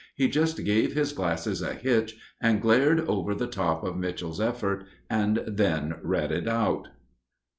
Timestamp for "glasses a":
1.13-1.75